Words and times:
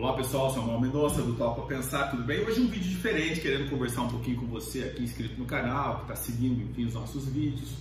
Olá 0.00 0.14
pessoal, 0.14 0.48
sou 0.48 0.62
o 0.62 0.66
Manuel 0.66 0.80
Mendonça 0.80 1.20
do 1.20 1.34
Topa 1.34 1.60
Pensar, 1.66 2.06
tudo 2.10 2.22
bem? 2.22 2.40
Hoje 2.40 2.58
um 2.58 2.68
vídeo 2.68 2.88
diferente, 2.88 3.38
querendo 3.38 3.68
conversar 3.68 4.00
um 4.00 4.08
pouquinho 4.08 4.38
com 4.38 4.46
você 4.46 4.84
aqui 4.84 5.02
inscrito 5.02 5.38
no 5.38 5.44
canal, 5.44 5.96
que 5.96 6.02
está 6.04 6.16
seguindo 6.16 6.62
enfim, 6.62 6.86
os 6.86 6.94
nossos 6.94 7.28
vídeos. 7.28 7.74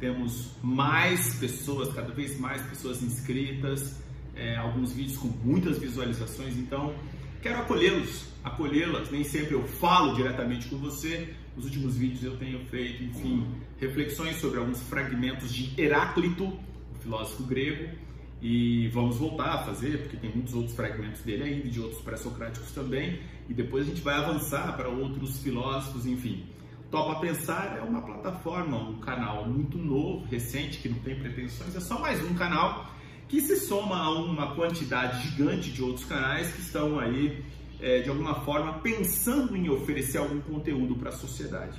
Temos 0.00 0.52
mais 0.62 1.34
pessoas, 1.34 1.92
cada 1.92 2.14
vez 2.14 2.40
mais 2.40 2.62
pessoas 2.62 3.02
inscritas, 3.02 4.00
é, 4.34 4.56
alguns 4.56 4.92
vídeos 4.92 5.18
com 5.18 5.28
muitas 5.44 5.78
visualizações, 5.78 6.56
então 6.56 6.94
quero 7.42 7.58
acolhê-los, 7.58 8.24
acolhê-las. 8.42 9.10
Nem 9.10 9.22
sempre 9.22 9.52
eu 9.52 9.62
falo 9.68 10.14
diretamente 10.14 10.68
com 10.68 10.78
você. 10.78 11.34
Nos 11.54 11.66
últimos 11.66 11.94
vídeos 11.94 12.24
eu 12.24 12.38
tenho 12.38 12.58
feito, 12.70 13.04
enfim, 13.04 13.46
reflexões 13.78 14.40
sobre 14.40 14.60
alguns 14.60 14.80
fragmentos 14.80 15.52
de 15.52 15.78
Heráclito, 15.78 16.46
o 16.46 16.98
filósofo 17.02 17.42
grego 17.42 18.05
e 18.40 18.88
vamos 18.88 19.16
voltar 19.16 19.54
a 19.54 19.58
fazer, 19.64 20.02
porque 20.02 20.16
tem 20.16 20.30
muitos 20.30 20.54
outros 20.54 20.74
fragmentos 20.74 21.22
dele 21.22 21.44
ainda, 21.44 21.68
de 21.68 21.80
outros 21.80 22.00
pré-socráticos 22.02 22.70
também, 22.72 23.20
e 23.48 23.54
depois 23.54 23.86
a 23.86 23.88
gente 23.88 24.02
vai 24.02 24.14
avançar 24.14 24.76
para 24.76 24.88
outros 24.88 25.42
filósofos, 25.42 26.06
enfim. 26.06 26.44
Topa 26.90 27.18
Pensar 27.20 27.76
é 27.78 27.80
uma 27.80 28.02
plataforma, 28.02 28.76
um 28.76 28.98
canal 28.98 29.48
muito 29.48 29.78
novo, 29.78 30.24
recente, 30.26 30.78
que 30.78 30.88
não 30.88 30.98
tem 30.98 31.18
pretensões, 31.18 31.74
é 31.74 31.80
só 31.80 31.98
mais 31.98 32.22
um 32.24 32.34
canal 32.34 32.94
que 33.28 33.40
se 33.40 33.56
soma 33.56 33.96
a 33.96 34.10
uma 34.10 34.54
quantidade 34.54 35.28
gigante 35.28 35.70
de 35.72 35.82
outros 35.82 36.04
canais 36.04 36.52
que 36.52 36.60
estão 36.60 36.98
aí, 36.98 37.42
é, 37.80 38.00
de 38.00 38.08
alguma 38.08 38.36
forma, 38.42 38.74
pensando 38.74 39.56
em 39.56 39.68
oferecer 39.68 40.18
algum 40.18 40.40
conteúdo 40.40 40.94
para 40.94 41.08
a 41.08 41.12
sociedade. 41.12 41.78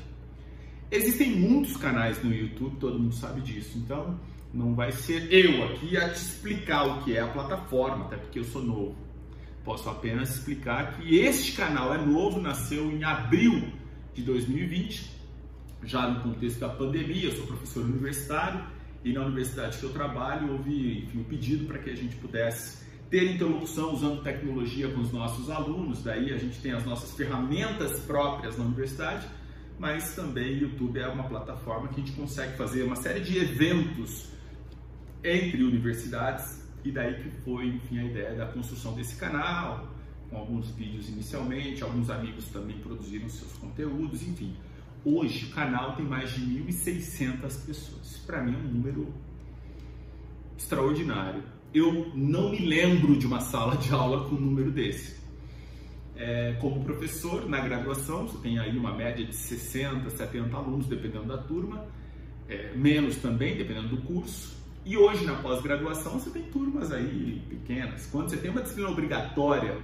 Existem 0.92 1.32
muitos 1.32 1.78
canais 1.78 2.22
no 2.22 2.34
YouTube, 2.34 2.78
todo 2.78 3.00
mundo 3.00 3.16
sabe 3.16 3.42
disso, 3.42 3.78
então 3.78 4.20
não 4.54 4.74
vai 4.74 4.92
ser 4.92 5.32
eu 5.32 5.64
aqui 5.66 5.98
a 5.98 6.10
te 6.10 6.18
explicar 6.18 6.86
o 6.86 7.04
que 7.04 7.16
é 7.16 7.20
a 7.20 7.28
plataforma, 7.28 8.06
até 8.06 8.18
porque 8.18 8.40
eu 8.40 8.44
sou 8.44 8.64
novo. 8.64 8.96
Posso 9.64 9.90
apenas 9.90 10.36
explicar 10.36 10.98
que 10.98 11.18
este 11.18 11.52
canal 11.52 11.94
é 11.94 11.98
novo, 11.98 12.40
nasceu 12.40 12.90
em 12.90 13.04
abril 13.04 13.70
de 14.14 14.22
2020, 14.22 15.12
já 15.84 16.10
no 16.10 16.22
contexto 16.22 16.60
da 16.60 16.70
pandemia. 16.70 17.26
Eu 17.26 17.32
sou 17.34 17.46
professor 17.46 17.84
universitário 17.84 18.66
e 19.04 19.12
na 19.12 19.26
universidade 19.26 19.78
que 19.78 19.84
eu 19.84 19.92
trabalho 19.92 20.54
houve 20.54 21.00
enfim, 21.00 21.20
um 21.20 21.24
pedido 21.24 21.66
para 21.66 21.80
que 21.80 21.90
a 21.90 21.96
gente 21.96 22.16
pudesse 22.16 22.86
ter 23.10 23.36
interlocução 23.36 23.94
usando 23.94 24.22
tecnologia 24.22 24.90
com 24.90 25.02
os 25.02 25.12
nossos 25.12 25.50
alunos. 25.50 26.04
Daí 26.04 26.34
a 26.34 26.38
gente 26.38 26.60
tem 26.60 26.72
as 26.72 26.86
nossas 26.86 27.14
ferramentas 27.14 28.00
próprias 28.02 28.58
na 28.58 28.66
universidade, 28.66 29.28
mas 29.78 30.16
também 30.16 30.56
o 30.56 30.62
YouTube 30.62 31.00
é 31.00 31.08
uma 31.08 31.24
plataforma 31.24 31.90
que 31.90 32.02
a 32.02 32.06
gente 32.06 32.14
consegue 32.14 32.58
fazer 32.58 32.84
uma 32.84 32.96
série 32.96 33.20
de 33.20 33.38
eventos 33.38 34.37
entre 35.24 35.64
universidades 35.64 36.66
e 36.84 36.92
daí 36.92 37.16
que 37.16 37.30
foi, 37.44 37.68
enfim, 37.68 38.00
a 38.00 38.06
ideia 38.06 38.36
da 38.36 38.46
construção 38.46 38.94
desse 38.94 39.16
canal, 39.18 39.94
com 40.30 40.38
alguns 40.38 40.70
vídeos 40.72 41.10
inicialmente, 41.10 41.84
alguns 41.84 42.10
amigos 42.10 42.48
também 42.50 42.78
produziram 42.80 43.28
seus 43.30 43.54
conteúdos, 43.54 44.22
enfim. 44.24 44.56
Hoje 45.04 45.46
o 45.46 45.50
canal 45.52 45.96
tem 45.96 46.06
mais 46.06 46.34
de 46.34 46.42
1.600 46.42 47.66
pessoas. 47.66 48.18
Para 48.26 48.44
mim 48.44 48.54
é 48.54 48.58
um 48.58 48.74
número 48.74 49.14
extraordinário. 50.58 51.44
Eu 51.74 52.12
não 52.16 52.52
me 52.52 52.60
lembro 52.66 53.18
de 53.18 53.28
uma 53.28 53.40
sala 53.40 53.78
de 53.78 53.92
aula 53.92 54.28
com 54.28 54.36
um 54.36 54.40
número 54.40 54.72
desse. 54.72 55.18
É, 56.16 56.54
como 56.60 56.84
professor 56.84 57.48
na 57.48 57.60
graduação, 57.60 58.28
você 58.28 58.38
tem 58.40 58.58
aí 58.58 58.76
uma 58.76 58.94
média 58.94 59.24
de 59.24 59.36
60, 59.36 60.10
70 60.10 60.58
alunos, 60.58 60.88
dependendo 60.88 61.26
da 61.26 61.38
turma, 61.38 61.86
é, 62.50 62.74
menos 62.76 63.18
também, 63.18 63.56
dependendo 63.56 63.90
do 63.90 64.02
curso. 64.02 64.58
E 64.88 64.96
hoje, 64.96 65.26
na 65.26 65.36
pós-graduação, 65.36 66.14
você 66.14 66.30
tem 66.30 66.44
turmas 66.44 66.94
aí 66.94 67.44
pequenas. 67.50 68.06
Quando 68.06 68.30
você 68.30 68.38
tem 68.38 68.50
uma 68.50 68.62
disciplina 68.62 68.90
obrigatória 68.90 69.82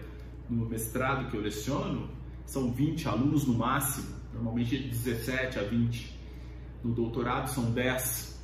no 0.50 0.66
mestrado 0.66 1.30
que 1.30 1.36
eu 1.36 1.42
leciono, 1.42 2.10
são 2.46 2.72
20 2.72 3.10
alunos 3.10 3.46
no 3.46 3.54
máximo, 3.54 4.08
normalmente 4.34 4.78
de 4.78 4.88
17 4.88 5.60
a 5.60 5.64
20. 5.64 6.18
No 6.86 6.94
doutorado 6.94 7.50
são 7.50 7.70
10. 7.72 8.40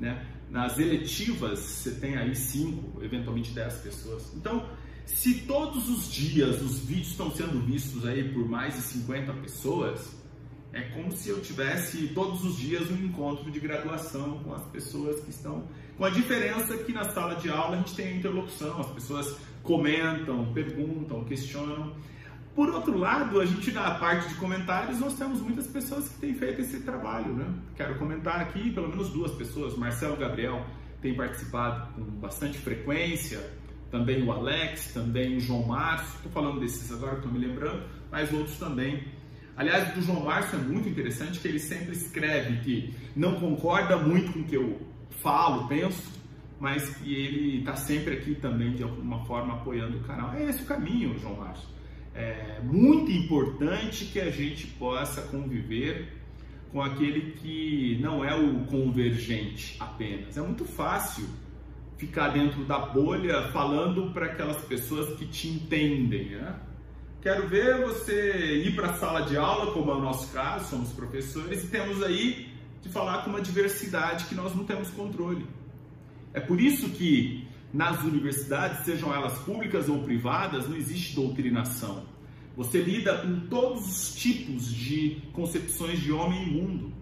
Né? 0.00 0.26
Nas 0.50 0.76
eletivas, 0.76 1.60
você 1.60 1.92
tem 1.92 2.16
aí 2.16 2.34
5, 2.34 3.04
eventualmente 3.04 3.52
10 3.52 3.74
pessoas. 3.74 4.32
Então, 4.34 4.68
se 5.06 5.42
todos 5.42 5.88
os 5.88 6.10
dias 6.10 6.60
os 6.60 6.80
vídeos 6.80 7.12
estão 7.12 7.30
sendo 7.30 7.64
vistos 7.64 8.04
aí 8.04 8.28
por 8.28 8.44
mais 8.48 8.74
de 8.74 8.80
50 8.80 9.34
pessoas, 9.34 10.16
é 10.72 10.80
como 10.80 11.12
se 11.12 11.28
eu 11.28 11.40
tivesse 11.40 12.08
todos 12.08 12.44
os 12.44 12.56
dias 12.56 12.90
um 12.90 12.96
encontro 12.96 13.50
de 13.52 13.60
graduação 13.60 14.42
com 14.42 14.52
as 14.52 14.64
pessoas 14.64 15.20
que 15.20 15.30
estão. 15.30 15.68
Com 16.02 16.06
a 16.06 16.10
diferença 16.10 16.76
que 16.78 16.92
na 16.92 17.04
sala 17.04 17.36
de 17.36 17.48
aula 17.48 17.76
a 17.76 17.78
gente 17.78 17.94
tem 17.94 18.08
a 18.08 18.16
interlocução, 18.16 18.80
as 18.80 18.90
pessoas 18.90 19.36
comentam, 19.62 20.52
perguntam, 20.52 21.22
questionam. 21.22 21.94
Por 22.56 22.68
outro 22.70 22.98
lado, 22.98 23.40
a 23.40 23.46
gente 23.46 23.70
na 23.70 23.88
parte 23.92 24.28
de 24.30 24.34
comentários 24.34 24.98
nós 24.98 25.16
temos 25.16 25.40
muitas 25.40 25.68
pessoas 25.68 26.08
que 26.08 26.18
têm 26.18 26.34
feito 26.34 26.60
esse 26.60 26.80
trabalho, 26.80 27.32
né? 27.32 27.46
Quero 27.76 27.94
comentar 28.00 28.40
aqui 28.40 28.72
pelo 28.72 28.88
menos 28.88 29.10
duas 29.10 29.30
pessoas, 29.30 29.76
Marcelo 29.76 30.16
Gabriel 30.16 30.66
tem 31.00 31.14
participado 31.14 31.92
com 31.92 32.02
bastante 32.02 32.58
frequência, 32.58 33.38
também 33.88 34.24
o 34.24 34.32
Alex, 34.32 34.92
também 34.92 35.36
o 35.36 35.40
João 35.40 35.68
Márcio, 35.68 36.16
estou 36.16 36.32
falando 36.32 36.58
desses 36.58 36.90
agora 36.90 37.12
que 37.12 37.26
estou 37.26 37.32
me 37.32 37.46
lembrando, 37.46 37.84
mas 38.10 38.32
outros 38.32 38.58
também 38.58 39.04
Aliás, 39.54 39.94
do 39.94 40.00
João 40.00 40.24
Márcio 40.24 40.58
é 40.58 40.62
muito 40.62 40.88
interessante 40.88 41.38
que 41.38 41.46
ele 41.46 41.58
sempre 41.58 41.92
escreve 41.92 42.56
que 42.60 42.94
não 43.14 43.34
concorda 43.38 43.98
muito 43.98 44.32
com 44.32 44.40
o 44.40 44.44
que 44.44 44.56
eu 44.56 44.91
falo, 45.12 45.68
penso, 45.68 46.20
mas 46.60 46.96
que 46.96 47.14
ele 47.14 47.58
está 47.58 47.74
sempre 47.74 48.14
aqui 48.14 48.34
também 48.34 48.72
de 48.72 48.82
alguma 48.82 49.24
forma 49.24 49.54
apoiando 49.54 49.98
o 49.98 50.00
canal. 50.02 50.32
É 50.34 50.48
esse 50.48 50.62
o 50.62 50.66
caminho, 50.66 51.18
João 51.18 51.36
Márcio. 51.36 51.68
É 52.14 52.60
muito 52.62 53.10
importante 53.10 54.04
que 54.06 54.20
a 54.20 54.30
gente 54.30 54.66
possa 54.66 55.22
conviver 55.22 56.12
com 56.70 56.82
aquele 56.82 57.32
que 57.32 57.98
não 58.00 58.24
é 58.24 58.34
o 58.34 58.64
convergente 58.66 59.76
apenas. 59.80 60.36
É 60.36 60.40
muito 60.40 60.64
fácil 60.64 61.26
ficar 61.98 62.28
dentro 62.28 62.64
da 62.64 62.78
bolha 62.78 63.50
falando 63.52 64.12
para 64.12 64.26
aquelas 64.26 64.62
pessoas 64.64 65.16
que 65.18 65.26
te 65.26 65.48
entendem, 65.48 66.30
né? 66.30 66.56
Quero 67.20 67.48
ver 67.48 67.80
você 67.80 68.64
ir 68.66 68.74
para 68.74 68.90
a 68.90 68.94
sala 68.94 69.20
de 69.22 69.36
aula, 69.36 69.72
como 69.72 69.92
é 69.92 69.94
o 69.94 70.00
nosso 70.00 70.32
caso, 70.32 70.70
somos 70.70 70.92
professores, 70.92 71.62
e 71.62 71.68
temos 71.68 72.02
aí 72.02 72.51
de 72.82 72.88
falar 72.88 73.24
com 73.24 73.30
uma 73.30 73.40
diversidade 73.40 74.26
que 74.26 74.34
nós 74.34 74.54
não 74.54 74.64
temos 74.64 74.90
controle. 74.90 75.46
É 76.34 76.40
por 76.40 76.60
isso 76.60 76.88
que 76.90 77.46
nas 77.72 78.02
universidades, 78.02 78.84
sejam 78.84 79.14
elas 79.14 79.38
públicas 79.38 79.88
ou 79.88 80.02
privadas, 80.02 80.68
não 80.68 80.76
existe 80.76 81.14
doutrinação. 81.14 82.04
Você 82.54 82.82
lida 82.82 83.16
com 83.18 83.40
todos 83.48 83.88
os 83.88 84.14
tipos 84.14 84.66
de 84.66 85.22
concepções 85.32 85.98
de 86.00 86.12
homem 86.12 86.42
e 86.42 86.50
mundo. 86.50 86.92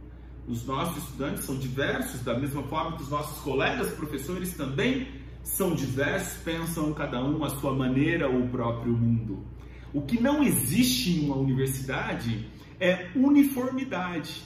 Os 0.47 0.65
nossos 0.65 1.03
estudantes 1.03 1.45
são 1.45 1.57
diversos, 1.57 2.21
da 2.23 2.39
mesma 2.39 2.63
forma 2.65 2.97
que 2.97 3.03
os 3.03 3.09
nossos 3.09 3.43
colegas 3.43 3.91
professores 3.95 4.55
também 4.55 5.09
são 5.43 5.75
diversos, 5.75 6.41
pensam 6.43 6.93
cada 6.93 7.23
um 7.23 7.43
a 7.45 7.51
sua 7.51 7.75
maneira 7.75 8.31
o 8.31 8.49
próprio 8.49 8.93
mundo. 8.93 9.45
O 9.93 10.03
que 10.03 10.21
não 10.21 10.43
existe 10.43 11.11
em 11.11 11.27
uma 11.27 11.37
universidade 11.37 12.47
é 12.79 13.09
uniformidade. 13.17 14.43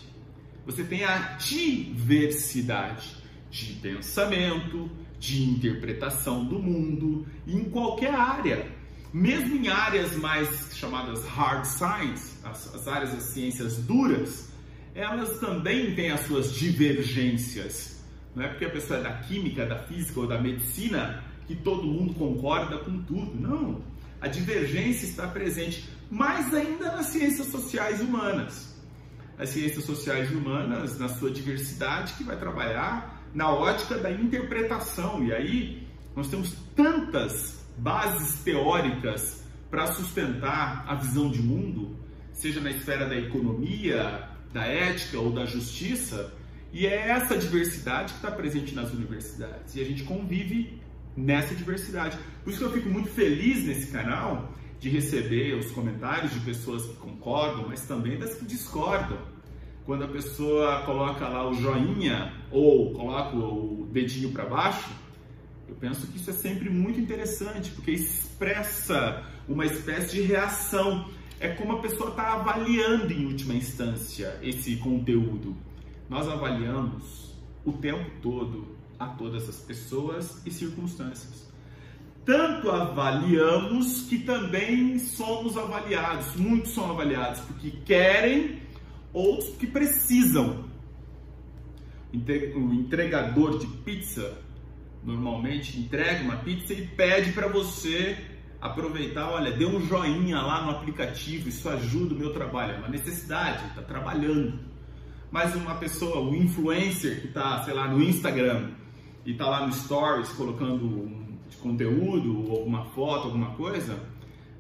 Você 0.67 0.83
tem 0.83 1.05
a 1.05 1.37
diversidade 1.39 3.17
de 3.51 3.75
pensamento, 3.75 4.91
de 5.19 5.43
interpretação 5.43 6.45
do 6.45 6.59
mundo, 6.59 7.27
em 7.47 7.65
qualquer 7.65 8.15
área. 8.15 8.67
Mesmo 9.13 9.55
em 9.55 9.69
áreas 9.69 10.17
mais 10.17 10.75
chamadas 10.75 11.25
hard 11.27 11.65
science, 11.65 12.39
as, 12.43 12.75
as 12.75 12.89
áreas 12.89 13.13
das 13.13 13.23
ciências 13.25 13.77
duras, 13.77 14.51
elas 14.95 15.39
também 15.39 15.95
têm 15.95 16.11
as 16.11 16.21
suas 16.27 16.53
divergências. 16.53 18.03
Não 18.35 18.43
é 18.43 18.49
porque 18.49 18.65
a 18.65 18.71
pessoa 18.71 18.99
é 18.99 19.03
da 19.03 19.13
química, 19.19 19.65
da 19.65 19.79
física 19.79 20.19
ou 20.19 20.27
da 20.27 20.41
medicina 20.41 21.23
que 21.47 21.55
todo 21.55 21.85
mundo 21.85 22.15
concorda 22.15 22.79
com 22.79 23.03
tudo. 23.03 23.39
Não. 23.39 23.83
A 24.21 24.27
divergência 24.27 25.07
está 25.07 25.29
presente, 25.29 25.89
mais 26.11 26.53
ainda 26.53 26.93
nas 26.93 27.07
ciências 27.07 27.49
sociais 27.49 28.01
humanas. 28.01 28.74
As 29.39 29.51
ciências 29.51 29.85
sociais 29.85 30.31
e 30.31 30.35
humanas, 30.35 30.99
na 30.99 31.09
sua 31.09 31.31
diversidade, 31.31 32.15
que 32.15 32.25
vai 32.25 32.37
trabalhar 32.37 33.23
na 33.35 33.51
ótica 33.51 33.99
da 33.99 34.11
interpretação. 34.11 35.25
E 35.25 35.33
aí 35.33 35.89
nós 36.15 36.29
temos 36.29 36.55
tantas 36.77 37.65
bases 37.77 38.43
teóricas 38.43 39.43
para 39.71 39.89
sustentar 39.89 40.85
a 40.87 40.95
visão 40.95 41.31
de 41.31 41.43
mundo, 41.43 41.97
seja 42.33 42.61
na 42.61 42.71
esfera 42.71 43.09
da 43.09 43.17
economia, 43.17 44.29
da 44.53 44.65
ética 44.65 45.19
ou 45.19 45.33
da 45.33 45.45
justiça, 45.45 46.33
e 46.73 46.87
é 46.87 47.09
essa 47.09 47.37
diversidade 47.37 48.13
que 48.13 48.19
está 48.19 48.31
presente 48.31 48.75
nas 48.75 48.93
universidades. 48.93 49.75
E 49.75 49.81
a 49.81 49.85
gente 49.85 50.05
convive 50.05 50.81
nessa 51.17 51.55
diversidade. 51.55 52.19
Por 52.43 52.51
isso 52.51 52.59
que 52.59 52.65
eu 52.65 52.73
fico 52.73 52.89
muito 52.89 53.11
feliz 53.11 53.65
nesse 53.65 53.93
canal 53.93 54.53
de 54.85 54.91
receber 54.91 55.55
os 55.55 55.71
comentários 55.71 56.31
de 56.31 56.41
pessoas 56.41 56.85
que 56.85 56.97
concordam, 56.97 57.67
mas 57.67 57.87
também 57.87 58.19
das 58.19 58.35
que 58.35 58.45
discordam. 58.45 59.17
Quando 59.87 60.05
a 60.05 60.09
pessoa 60.09 60.83
coloca 60.83 61.27
lá 61.27 61.49
o 61.49 61.55
joinha 61.55 62.35
ou 62.51 62.93
coloca 62.93 63.35
o 63.35 63.89
dedinho 63.91 64.31
para 64.31 64.45
baixo, 64.45 64.91
eu 65.67 65.75
penso 65.77 66.07
que 66.09 66.19
isso 66.19 66.29
é 66.29 66.35
sempre 66.35 66.69
muito 66.69 67.01
interessante, 67.01 67.71
porque 67.71 67.93
expressa 67.93 69.25
uma 69.49 69.65
espécie 69.65 70.17
de 70.17 70.21
reação. 70.21 71.09
É 71.41 71.49
como 71.49 71.73
a 71.73 71.81
pessoa 71.81 72.11
está 72.11 72.35
avaliando 72.35 73.11
em 73.11 73.25
última 73.25 73.55
instância 73.55 74.39
esse 74.43 74.77
conteúdo. 74.77 75.57
Nós 76.11 76.29
avaliamos 76.29 77.35
o 77.65 77.73
tempo 77.73 78.11
todo 78.21 78.77
a 78.99 79.07
todas 79.07 79.49
as 79.49 79.57
pessoas 79.61 80.45
e 80.45 80.51
circunstâncias. 80.51 81.44
Tanto 82.25 82.71
avaliamos 82.71 84.03
que 84.09 84.19
também 84.19 84.99
somos 84.99 85.59
avaliados. 85.59 86.35
Muitos 86.37 86.73
são 86.73 86.91
avaliados 86.91 87.41
porque 87.41 87.71
querem, 87.85 88.63
outros 89.13 89.51
porque 89.51 89.67
precisam. 89.67 90.65
O 92.13 92.73
entregador 92.73 93.59
de 93.59 93.67
pizza 93.67 94.39
normalmente 95.03 95.79
entrega 95.79 96.25
uma 96.25 96.37
pizza 96.37 96.73
e 96.73 96.87
pede 96.87 97.33
para 97.33 97.49
você 97.49 98.17
aproveitar, 98.61 99.29
olha, 99.29 99.51
dê 99.51 99.67
um 99.67 99.85
joinha 99.87 100.41
lá 100.41 100.63
no 100.63 100.71
aplicativo, 100.71 101.51
isso 101.51 101.69
ajuda 101.69 102.15
o 102.15 102.19
meu 102.19 102.33
trabalho, 102.33 102.73
é 102.73 102.79
uma 102.79 102.89
necessidade, 102.89 103.67
está 103.67 103.83
trabalhando. 103.83 104.59
Mas 105.31 105.55
uma 105.55 105.75
pessoa, 105.75 106.21
o 106.21 106.31
um 106.31 106.35
influencer 106.35 107.21
que 107.21 107.27
está, 107.27 107.63
sei 107.65 107.75
lá, 107.75 107.87
no 107.89 108.03
Instagram 108.03 108.71
e 109.27 109.33
está 109.33 109.47
lá 109.47 109.67
no 109.67 109.73
Stories 109.75 110.31
colocando 110.31 110.87
um 110.87 111.34
conteúdo 111.61 112.51
ou 112.51 112.59
alguma 112.59 112.85
foto, 112.87 113.27
alguma 113.27 113.51
coisa, 113.55 113.99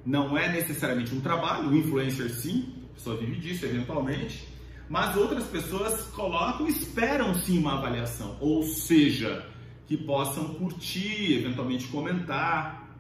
não 0.05 0.37
é 0.37 0.51
necessariamente 0.53 1.15
um 1.15 1.21
trabalho, 1.21 1.69
o 1.69 1.77
influencer 1.77 2.31
sim, 2.31 2.75
pessoa 2.95 3.17
vive 3.17 3.37
disso 3.37 3.65
eventualmente, 3.67 4.47
mas 4.89 5.17
outras 5.17 5.45
pessoas 5.45 6.03
colocam 6.09 6.67
esperam 6.67 7.35
sim 7.35 7.59
uma 7.59 7.75
avaliação, 7.75 8.37
ou 8.41 8.63
seja, 8.63 9.47
que 9.87 9.97
possam 9.97 10.55
curtir, 10.55 11.39
eventualmente 11.39 11.87
comentar. 11.89 12.97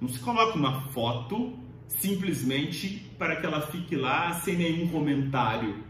Não 0.00 0.08
se 0.08 0.18
coloca 0.18 0.56
uma 0.56 0.82
foto 0.88 1.58
simplesmente 1.88 3.10
para 3.18 3.36
que 3.36 3.46
ela 3.46 3.60
fique 3.62 3.96
lá 3.96 4.34
sem 4.40 4.56
nenhum 4.56 4.88
comentário. 4.88 5.84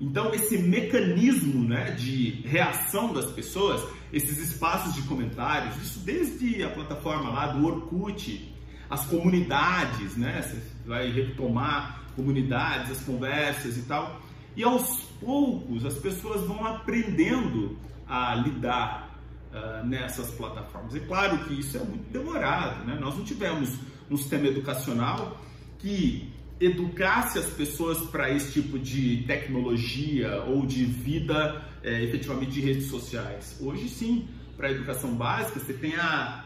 Então 0.00 0.34
esse 0.34 0.58
mecanismo 0.58 1.66
né, 1.68 1.92
de 1.92 2.42
reação 2.46 3.12
das 3.12 3.30
pessoas, 3.30 3.82
esses 4.12 4.38
espaços 4.38 4.94
de 4.94 5.02
comentários, 5.02 5.76
isso 5.82 6.00
desde 6.00 6.62
a 6.62 6.70
plataforma 6.70 7.30
lá 7.30 7.46
do 7.48 7.64
Orkut, 7.64 8.52
as 8.88 9.06
comunidades, 9.06 10.16
né? 10.16 10.42
Você 10.42 10.60
vai 10.86 11.10
retomar 11.10 12.04
comunidades, 12.14 12.90
as 12.90 13.02
conversas 13.02 13.76
e 13.76 13.82
tal. 13.82 14.20
E 14.56 14.62
aos 14.62 15.00
poucos 15.20 15.84
as 15.84 15.94
pessoas 15.94 16.46
vão 16.46 16.64
aprendendo 16.66 17.76
a 18.06 18.34
lidar 18.34 19.18
uh, 19.52 19.86
nessas 19.86 20.30
plataformas. 20.32 20.94
É 20.94 21.00
claro 21.00 21.38
que 21.44 21.54
isso 21.54 21.76
é 21.76 21.80
muito 21.80 22.10
demorado, 22.12 22.84
né? 22.84 22.96
Nós 23.00 23.16
não 23.16 23.24
tivemos 23.24 23.70
um 24.10 24.16
sistema 24.16 24.46
educacional 24.46 25.40
que 25.78 26.32
educasse 26.60 27.38
as 27.38 27.46
pessoas 27.46 27.98
para 28.10 28.30
esse 28.30 28.52
tipo 28.52 28.78
de 28.78 29.24
tecnologia 29.26 30.42
ou 30.44 30.64
de 30.64 30.84
vida 30.84 31.62
é, 31.82 32.02
efetivamente 32.02 32.52
de 32.52 32.60
redes 32.60 32.86
sociais. 32.86 33.58
Hoje 33.60 33.88
sim, 33.88 34.28
para 34.56 34.68
a 34.68 34.70
educação 34.70 35.14
básica, 35.14 35.60
você 35.60 35.74
tem 35.74 35.94
a 35.96 36.44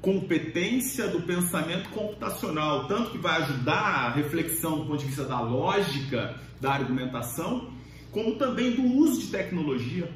competência 0.00 1.08
do 1.08 1.22
pensamento 1.22 1.88
computacional, 1.90 2.86
tanto 2.86 3.10
que 3.10 3.18
vai 3.18 3.42
ajudar 3.42 3.74
a 3.74 4.10
reflexão 4.10 4.78
do 4.78 4.86
ponto 4.86 4.98
de 4.98 5.06
vista 5.06 5.24
da 5.24 5.40
lógica, 5.40 6.36
da 6.60 6.72
argumentação, 6.72 7.70
como 8.12 8.36
também 8.36 8.72
do 8.72 8.82
uso 8.82 9.20
de 9.20 9.26
tecnologia. 9.26 10.10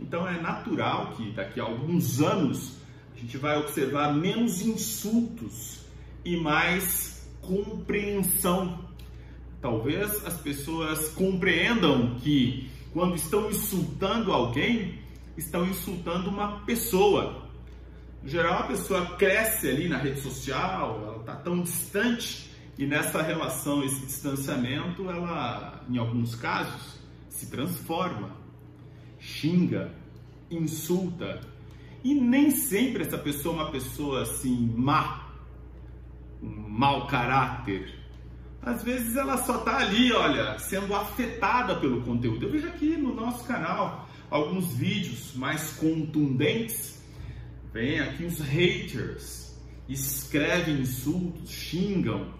Então 0.00 0.28
é 0.28 0.40
natural 0.40 1.12
que 1.12 1.30
daqui 1.32 1.60
a 1.60 1.64
alguns 1.64 2.20
anos 2.20 2.78
a 3.14 3.18
gente 3.18 3.36
vai 3.36 3.58
observar 3.58 4.12
menos 4.12 4.60
insultos 4.62 5.84
e 6.24 6.36
mais 6.36 7.28
compreensão. 7.40 8.87
Talvez 9.60 10.24
as 10.24 10.40
pessoas 10.40 11.08
compreendam 11.10 12.16
que 12.20 12.70
quando 12.92 13.16
estão 13.16 13.50
insultando 13.50 14.32
alguém, 14.32 14.98
estão 15.36 15.66
insultando 15.66 16.30
uma 16.30 16.60
pessoa. 16.60 17.48
Em 18.24 18.28
geral, 18.28 18.60
a 18.60 18.66
pessoa 18.66 19.16
cresce 19.16 19.68
ali 19.68 19.88
na 19.88 19.98
rede 19.98 20.20
social, 20.20 21.00
ela 21.02 21.16
está 21.18 21.36
tão 21.36 21.62
distante 21.62 22.48
e 22.78 22.86
nessa 22.86 23.20
relação, 23.20 23.82
esse 23.82 24.06
distanciamento, 24.06 25.10
ela, 25.10 25.84
em 25.88 25.98
alguns 25.98 26.36
casos, 26.36 27.00
se 27.28 27.50
transforma 27.50 28.36
xinga, 29.18 29.92
insulta. 30.48 31.40
E 32.04 32.14
nem 32.14 32.52
sempre 32.52 33.02
essa 33.02 33.18
pessoa 33.18 33.56
é 33.56 33.62
uma 33.64 33.70
pessoa 33.72 34.22
assim 34.22 34.72
má, 34.76 35.28
um 36.40 36.68
mau 36.68 37.08
caráter. 37.08 37.97
Às 38.68 38.82
vezes 38.82 39.16
ela 39.16 39.38
só 39.38 39.60
está 39.60 39.78
ali, 39.78 40.12
olha, 40.12 40.58
sendo 40.58 40.94
afetada 40.94 41.76
pelo 41.76 42.02
conteúdo. 42.02 42.44
Eu 42.44 42.52
vejo 42.52 42.68
aqui 42.68 42.96
no 42.98 43.14
nosso 43.14 43.44
canal 43.44 44.06
alguns 44.30 44.74
vídeos 44.74 45.34
mais 45.34 45.72
contundentes. 45.72 47.02
Vem 47.72 47.98
aqui 47.98 48.24
os 48.24 48.40
haters, 48.40 49.56
escrevem 49.88 50.80
insultos, 50.80 51.50
xingam. 51.50 52.34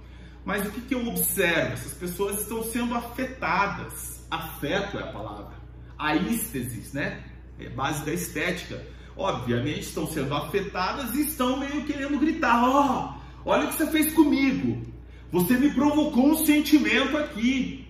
Mas 0.45 0.67
o 0.67 0.71
que, 0.71 0.83
que 0.83 0.95
eu 0.95 1.07
observo? 1.07 1.73
Essas 1.73 1.95
pessoas 1.95 2.43
estão 2.43 2.63
sendo 2.63 2.95
afetadas. 2.95 4.27
Afeto 4.31 4.99
é 4.99 5.03
a 5.03 5.13
palavra 5.13 5.59
aísteses, 5.99 6.93
né? 6.93 7.25
É 7.59 7.69
base 7.69 8.05
da 8.05 8.13
estética. 8.13 8.87
Obviamente 9.17 9.81
estão 9.81 10.07
sendo 10.07 10.33
afetadas 10.35 11.15
e 11.15 11.23
estão 11.23 11.59
meio 11.59 11.85
querendo 11.85 12.19
gritar: 12.19 12.63
ó, 12.65 13.15
oh, 13.45 13.51
olha 13.51 13.65
o 13.65 13.69
que 13.69 13.75
você 13.75 13.87
fez 13.89 14.13
comigo. 14.13 14.98
Você 15.31 15.59
me 15.59 15.71
provocou 15.71 16.31
um 16.31 16.45
sentimento 16.45 17.17
aqui. 17.17 17.87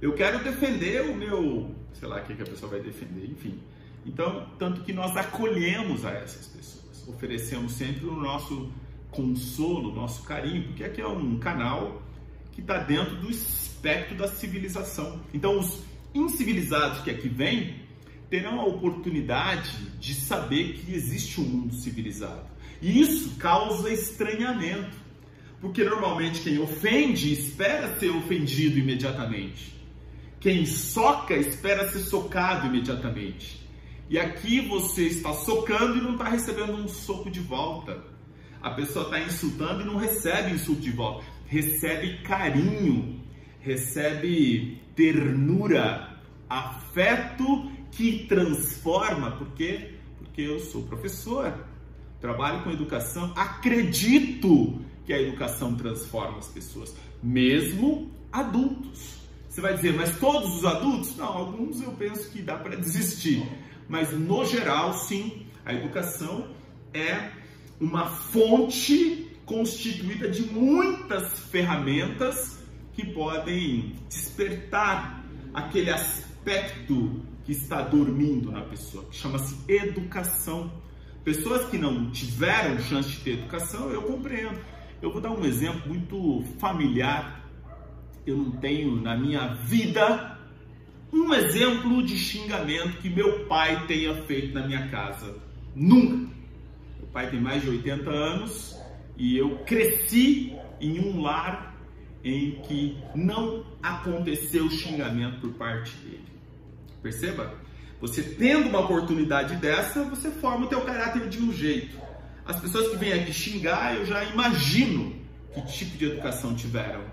Eu 0.00 0.14
quero 0.14 0.42
defender 0.42 1.02
o 1.02 1.14
meu, 1.14 1.74
sei 1.92 2.08
lá 2.08 2.20
o 2.20 2.24
que, 2.24 2.32
a 2.32 2.46
pessoa 2.46 2.70
vai 2.70 2.80
defender, 2.80 3.26
enfim. 3.30 3.58
Então, 4.06 4.46
tanto 4.58 4.82
que 4.82 4.92
nós 4.92 5.16
acolhemos 5.16 6.04
a 6.04 6.12
essas 6.12 6.46
pessoas, 6.46 7.06
oferecemos 7.08 7.72
sempre 7.72 8.06
o 8.06 8.14
nosso 8.14 8.72
consolo, 9.10 9.90
o 9.90 9.94
nosso 9.94 10.22
carinho, 10.22 10.64
porque 10.68 10.84
aqui 10.84 11.00
é 11.00 11.06
um 11.06 11.38
canal 11.38 12.00
que 12.52 12.60
está 12.60 12.78
dentro 12.78 13.16
do 13.16 13.30
espectro 13.30 14.16
da 14.16 14.28
civilização. 14.28 15.20
Então, 15.34 15.58
os 15.58 15.82
incivilizados 16.14 17.00
que 17.02 17.10
aqui 17.10 17.28
vêm 17.28 17.76
terão 18.30 18.60
a 18.60 18.64
oportunidade 18.64 19.90
de 19.98 20.14
saber 20.14 20.74
que 20.74 20.94
existe 20.94 21.40
um 21.40 21.44
mundo 21.44 21.74
civilizado. 21.74 22.46
E 22.80 23.00
isso 23.00 23.36
causa 23.36 23.90
estranhamento, 23.92 24.96
porque 25.60 25.82
normalmente 25.84 26.40
quem 26.40 26.58
ofende 26.58 27.32
espera 27.32 27.98
ser 27.98 28.10
ofendido 28.10 28.78
imediatamente. 28.78 29.76
Quem 30.40 30.64
soca 30.64 31.34
espera 31.34 31.90
ser 31.90 32.00
socado 32.00 32.66
imediatamente. 32.66 33.66
E 34.08 34.18
aqui 34.18 34.60
você 34.60 35.06
está 35.06 35.32
socando 35.32 35.98
e 35.98 36.00
não 36.00 36.12
está 36.12 36.28
recebendo 36.28 36.74
um 36.74 36.88
soco 36.88 37.30
de 37.30 37.40
volta. 37.40 38.02
A 38.62 38.70
pessoa 38.70 39.06
está 39.06 39.20
insultando 39.20 39.82
e 39.82 39.84
não 39.84 39.96
recebe 39.96 40.52
insulto 40.52 40.80
de 40.80 40.90
volta. 40.90 41.24
Recebe 41.46 42.18
carinho, 42.22 43.20
recebe 43.60 44.80
ternura, 44.94 46.20
afeto 46.48 47.70
que 47.90 48.26
transforma, 48.26 49.32
porque 49.32 49.94
porque 50.18 50.42
eu 50.42 50.60
sou 50.60 50.84
professor, 50.84 51.52
trabalho 52.20 52.62
com 52.62 52.70
educação, 52.70 53.32
acredito 53.36 54.80
que 55.08 55.12
a 55.14 55.22
educação 55.22 55.74
transforma 55.74 56.36
as 56.36 56.48
pessoas, 56.48 56.94
mesmo 57.22 58.10
adultos. 58.30 59.22
Você 59.48 59.58
vai 59.58 59.74
dizer, 59.74 59.94
mas 59.94 60.18
todos 60.18 60.58
os 60.58 60.66
adultos? 60.66 61.16
Não, 61.16 61.28
alguns 61.28 61.80
eu 61.80 61.92
penso 61.92 62.30
que 62.30 62.42
dá 62.42 62.58
para 62.58 62.76
desistir, 62.76 63.42
mas 63.88 64.12
no 64.12 64.44
geral, 64.44 64.92
sim, 64.92 65.46
a 65.64 65.72
educação 65.72 66.48
é 66.92 67.30
uma 67.80 68.04
fonte 68.04 69.34
constituída 69.46 70.28
de 70.28 70.42
muitas 70.42 71.38
ferramentas 71.44 72.58
que 72.92 73.06
podem 73.06 73.94
despertar 74.10 75.24
aquele 75.54 75.88
aspecto 75.88 77.22
que 77.46 77.52
está 77.52 77.80
dormindo 77.80 78.52
na 78.52 78.60
pessoa, 78.60 79.06
que 79.06 79.16
chama-se 79.16 79.56
educação. 79.66 80.70
Pessoas 81.24 81.64
que 81.70 81.78
não 81.78 82.10
tiveram 82.10 82.78
chance 82.78 83.08
de 83.08 83.20
ter 83.20 83.30
educação, 83.38 83.90
eu 83.90 84.02
compreendo. 84.02 84.60
Eu 85.00 85.12
vou 85.12 85.20
dar 85.20 85.30
um 85.30 85.44
exemplo 85.44 85.88
muito 85.88 86.42
familiar. 86.58 87.44
Eu 88.26 88.36
não 88.36 88.50
tenho 88.52 89.00
na 89.00 89.16
minha 89.16 89.54
vida 89.54 90.36
um 91.12 91.32
exemplo 91.32 92.02
de 92.02 92.16
xingamento 92.16 92.98
que 92.98 93.08
meu 93.08 93.46
pai 93.46 93.86
tenha 93.86 94.14
feito 94.24 94.52
na 94.52 94.66
minha 94.66 94.88
casa. 94.88 95.36
Nunca. 95.74 96.28
Meu 96.98 97.08
pai 97.12 97.30
tem 97.30 97.40
mais 97.40 97.62
de 97.62 97.70
80 97.70 98.10
anos 98.10 98.76
e 99.16 99.36
eu 99.36 99.58
cresci 99.64 100.56
em 100.80 100.98
um 101.00 101.22
lar 101.22 101.76
em 102.24 102.60
que 102.62 102.98
não 103.14 103.64
aconteceu 103.82 104.68
xingamento 104.68 105.40
por 105.40 105.52
parte 105.54 105.96
dele. 105.98 106.24
Perceba? 107.00 107.54
Você 108.00 108.22
tendo 108.22 108.68
uma 108.68 108.80
oportunidade 108.80 109.56
dessa, 109.56 110.04
você 110.04 110.30
forma 110.30 110.66
o 110.66 110.68
teu 110.68 110.80
caráter 110.82 111.28
de 111.28 111.38
um 111.38 111.52
jeito. 111.52 111.96
As 112.48 112.58
pessoas 112.58 112.88
que 112.88 112.96
vêm 112.96 113.12
aqui 113.12 113.30
xingar, 113.30 113.94
eu 113.94 114.06
já 114.06 114.24
imagino 114.24 115.14
que 115.52 115.60
tipo 115.66 115.98
de 115.98 116.06
educação 116.06 116.54
tiveram. 116.54 117.04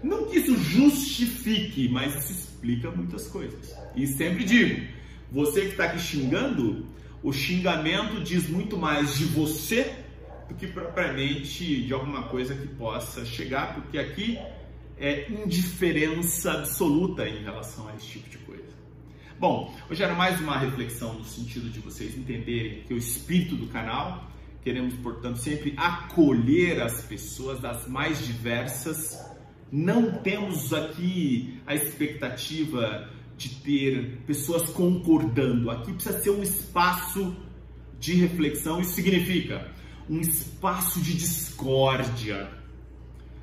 Não 0.00 0.26
que 0.26 0.38
isso 0.38 0.56
justifique, 0.56 1.88
mas 1.88 2.14
isso 2.14 2.32
explica 2.32 2.88
muitas 2.88 3.26
coisas. 3.26 3.74
E 3.96 4.06
sempre 4.06 4.44
digo, 4.44 4.86
você 5.32 5.62
que 5.62 5.70
está 5.70 5.86
aqui 5.86 5.98
xingando, 5.98 6.86
o 7.20 7.32
xingamento 7.32 8.22
diz 8.22 8.48
muito 8.48 8.78
mais 8.78 9.18
de 9.18 9.24
você 9.24 9.92
do 10.48 10.54
que 10.54 10.68
propriamente 10.68 11.82
de 11.82 11.92
alguma 11.92 12.28
coisa 12.28 12.54
que 12.54 12.68
possa 12.68 13.24
chegar, 13.26 13.74
porque 13.74 13.98
aqui 13.98 14.38
é 14.96 15.28
indiferença 15.32 16.52
absoluta 16.52 17.28
em 17.28 17.42
relação 17.42 17.88
a 17.88 17.96
esse 17.96 18.06
tipo 18.06 18.30
de 18.30 18.38
coisa. 18.38 18.70
Bom, 19.36 19.74
hoje 19.90 20.00
era 20.00 20.14
mais 20.14 20.40
uma 20.40 20.56
reflexão 20.56 21.14
no 21.14 21.24
sentido 21.24 21.68
de 21.70 21.80
vocês 21.80 22.16
entenderem 22.16 22.84
que 22.86 22.94
o 22.94 22.98
espírito 22.98 23.56
do 23.56 23.66
canal, 23.66 24.30
queremos, 24.62 24.94
portanto, 24.94 25.38
sempre 25.38 25.74
acolher 25.76 26.82
as 26.82 27.02
pessoas 27.02 27.60
das 27.60 27.86
mais 27.86 28.24
diversas. 28.26 29.18
Não 29.70 30.12
temos 30.12 30.72
aqui 30.72 31.60
a 31.66 31.74
expectativa 31.74 33.08
de 33.36 33.48
ter 33.56 34.18
pessoas 34.26 34.68
concordando. 34.70 35.70
Aqui 35.70 35.92
precisa 35.92 36.20
ser 36.20 36.30
um 36.30 36.42
espaço 36.42 37.36
de 37.98 38.14
reflexão. 38.14 38.80
Isso 38.80 38.92
significa 38.92 39.72
um 40.08 40.20
espaço 40.20 41.00
de 41.00 41.14
discórdia. 41.14 42.50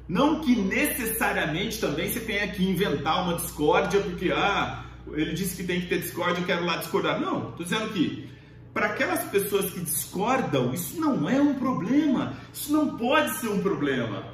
Não 0.08 0.42
que 0.42 0.56
necessariamente 0.56 1.80
também 1.80 2.10
você 2.10 2.20
tenha 2.20 2.48
que 2.48 2.64
inventar 2.64 3.24
uma 3.24 3.36
discórdia 3.36 4.00
porque 4.02 4.32
ah, 4.32 4.86
ele 5.14 5.34
disse 5.34 5.58
que 5.58 5.64
tem 5.64 5.82
que 5.82 5.88
ter 5.88 6.00
discórdia, 6.00 6.42
eu 6.42 6.46
quero 6.46 6.66
lá 6.66 6.78
discordar. 6.78 7.20
Não, 7.20 7.50
estou 7.50 7.64
dizendo 7.64 7.94
que 7.94 8.30
para 8.78 8.94
aquelas 8.94 9.24
pessoas 9.32 9.72
que 9.72 9.80
discordam, 9.80 10.72
isso 10.72 11.02
não 11.02 11.28
é 11.28 11.42
um 11.42 11.56
problema. 11.56 12.38
Isso 12.54 12.72
não 12.72 12.96
pode 12.96 13.36
ser 13.38 13.48
um 13.48 13.60
problema. 13.60 14.32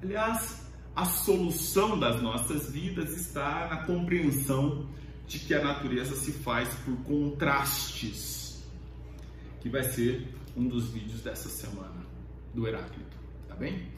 Aliás, 0.00 0.64
a 0.94 1.04
solução 1.04 1.98
das 1.98 2.22
nossas 2.22 2.70
vidas 2.70 3.10
está 3.16 3.66
na 3.68 3.78
compreensão 3.78 4.86
de 5.26 5.40
que 5.40 5.52
a 5.52 5.60
natureza 5.60 6.14
se 6.14 6.30
faz 6.30 6.68
por 6.84 6.96
contrastes, 6.98 8.64
que 9.60 9.68
vai 9.68 9.82
ser 9.82 10.32
um 10.56 10.68
dos 10.68 10.90
vídeos 10.90 11.20
dessa 11.22 11.48
semana 11.48 12.06
do 12.54 12.68
Heráclito, 12.68 13.16
tá 13.48 13.56
bem? 13.56 13.88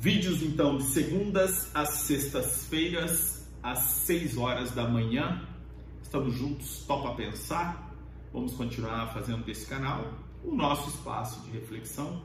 Vídeos 0.00 0.42
então 0.42 0.78
de 0.78 0.84
segundas 0.84 1.70
às 1.74 1.90
sextas-feiras, 2.06 3.46
às 3.62 3.78
6 4.06 4.38
horas 4.38 4.70
da 4.70 4.88
manhã. 4.88 5.46
Estamos 6.02 6.34
juntos, 6.34 6.82
topa 6.86 7.14
pensar. 7.14 7.91
Vamos 8.32 8.54
continuar 8.54 9.12
fazendo 9.12 9.44
desse 9.44 9.66
canal 9.66 10.10
o 10.42 10.54
nosso 10.54 10.88
espaço 10.88 11.42
de 11.42 11.50
reflexão, 11.50 12.22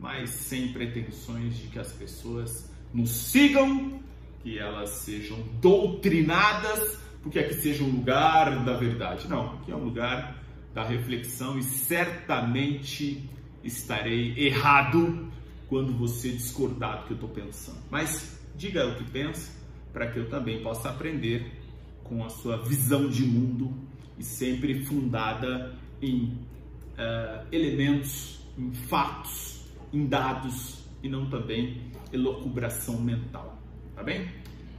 mas 0.00 0.30
sem 0.30 0.72
pretensões 0.72 1.56
de 1.56 1.68
que 1.68 1.78
as 1.78 1.92
pessoas 1.92 2.70
nos 2.92 3.10
sigam, 3.10 4.00
que 4.42 4.58
elas 4.58 4.90
sejam 4.90 5.38
doutrinadas, 5.60 6.98
porque 7.22 7.38
aqui 7.38 7.54
seja 7.54 7.84
um 7.84 7.90
lugar 7.90 8.64
da 8.64 8.76
verdade. 8.76 9.28
Não, 9.28 9.54
aqui 9.54 9.70
é 9.70 9.76
um 9.76 9.84
lugar 9.84 10.42
da 10.74 10.82
reflexão 10.82 11.56
e 11.56 11.62
certamente 11.62 13.30
estarei 13.62 14.36
errado 14.36 15.30
quando 15.68 15.92
você 15.96 16.32
discordar 16.32 16.98
do 16.98 17.06
que 17.06 17.10
eu 17.12 17.14
estou 17.14 17.30
pensando. 17.30 17.78
Mas 17.90 18.40
diga 18.56 18.88
o 18.88 18.96
que 18.96 19.04
pensa 19.04 19.52
para 19.92 20.10
que 20.10 20.18
eu 20.18 20.28
também 20.28 20.62
possa 20.64 20.90
aprender 20.90 21.62
com 22.02 22.24
a 22.24 22.28
sua 22.28 22.56
visão 22.56 23.08
de 23.08 23.22
mundo 23.22 23.72
e 24.18 24.24
sempre 24.24 24.84
fundada 24.84 25.74
em 26.00 26.24
uh, 26.24 27.46
elementos, 27.50 28.40
em 28.58 28.72
fatos, 28.72 29.66
em 29.92 30.06
dados 30.06 30.84
e 31.02 31.08
não 31.08 31.28
também 31.28 31.80
elocubração 32.12 33.00
mental. 33.00 33.58
Tá 33.94 34.02
bem? 34.02 34.28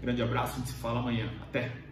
Grande 0.02 0.22
abraço, 0.22 0.56
a 0.56 0.58
gente 0.58 0.70
se 0.70 0.76
fala 0.76 1.00
amanhã. 1.00 1.30
Até! 1.42 1.85